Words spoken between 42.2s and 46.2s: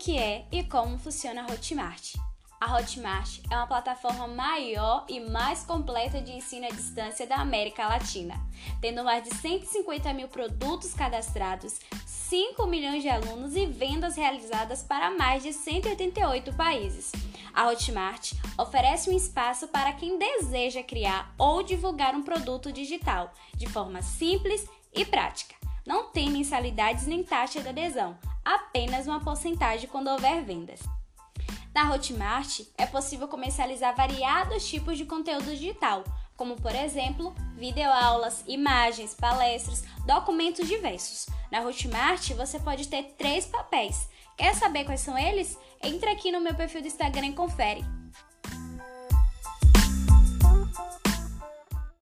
você pode ter três papéis. Quer saber quais são eles? Entra